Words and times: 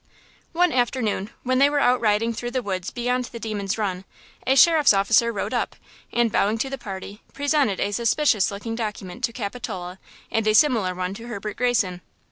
One 0.53 0.71
afternoon 0.71 1.29
when 1.43 1.59
they 1.59 1.69
were 1.69 1.77
out 1.79 2.01
riding 2.01 2.33
through 2.33 2.49
the 2.49 2.63
woods 2.63 2.89
beyond 2.89 3.25
the 3.25 3.39
Demon's 3.39 3.77
Run, 3.77 4.03
a 4.47 4.55
Sheriff's 4.55 4.95
officer 4.95 5.31
rode 5.31 5.53
up, 5.53 5.75
and 6.11 6.31
bowing 6.31 6.57
to 6.57 6.71
the 6.71 6.77
party, 6.79 7.21
presented 7.33 7.79
a 7.79 7.91
suspicious 7.93 8.49
looking 8.49 8.73
document 8.73 9.23
to 9.25 9.31
Capitola 9.31 9.99
and 10.31 10.47
a 10.47 10.55
similar 10.55 10.95
one 10.95 11.13
to 11.13 11.27
Herbert 11.27 11.55
Greyson. 11.57 12.01